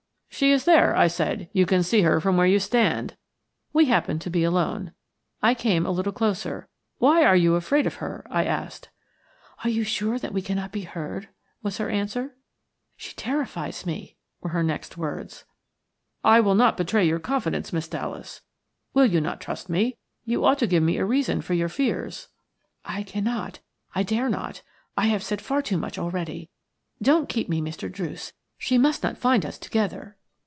"She 0.33 0.51
is 0.53 0.65
there," 0.65 0.95
I 0.95 1.05
said. 1.07 1.49
"You 1.53 1.67
can 1.67 1.83
see 1.83 2.01
her 2.01 2.19
from 2.19 2.35
where 2.35 2.47
you 2.47 2.57
stand." 2.57 3.15
We 3.73 3.85
happened 3.85 4.21
to 4.21 4.29
be 4.31 4.43
alone. 4.43 4.93
I 5.39 5.53
came 5.53 5.85
a 5.85 5.91
little 5.91 6.11
closer. 6.13 6.67
"Why 6.97 7.23
are 7.23 7.35
you 7.35 7.53
afraid 7.53 7.85
of 7.85 7.95
her?" 7.95 8.25
I 8.27 8.43
asked. 8.45 8.89
"Are 9.63 9.69
you 9.69 9.83
sure 9.83 10.17
that 10.17 10.33
we 10.33 10.41
shall 10.41 10.55
not 10.55 10.71
be 10.71 10.81
heard?" 10.81 11.29
was 11.61 11.77
her 11.77 11.91
answer. 11.91 12.33
"Certain." 12.33 12.33
"WHY 12.41 12.41
ARE 12.41 12.41
YOU 12.41 12.63
AFRAID 12.63 12.77
OF 12.79 12.85
HER?" 12.87 12.97
"She 12.97 13.13
terrifies 13.13 13.85
me," 13.85 14.15
were 14.41 14.49
her 14.49 14.63
next 14.63 14.97
words. 14.97 15.45
"I 16.23 16.39
will 16.39 16.55
not 16.55 16.77
betray 16.77 17.05
your 17.05 17.19
confidence, 17.19 17.71
Miss 17.71 17.87
Dallas. 17.87 18.41
Will 18.95 19.05
you 19.05 19.21
not 19.21 19.41
trust 19.41 19.69
me? 19.69 19.97
You 20.25 20.43
ought 20.43 20.57
to 20.59 20.65
give 20.65 20.81
me 20.81 20.97
a 20.97 21.05
reason 21.05 21.41
for 21.41 21.53
your 21.53 21.69
fears." 21.69 22.29
"I 22.83 23.03
cannot– 23.03 23.59
I 23.93 24.01
dare 24.01 24.29
not; 24.29 24.63
I 24.97 25.05
have 25.05 25.21
said 25.21 25.39
far 25.41 25.61
too 25.61 25.77
much 25.77 25.99
already. 25.99 26.49
Don't 26.99 27.29
keep 27.29 27.47
me, 27.47 27.61
Mr. 27.61 27.91
Druce. 27.91 28.33
She 28.57 28.79
must 28.79 29.03
not 29.03 29.19
find 29.19 29.45
us 29.45 29.59
together." 29.59 30.17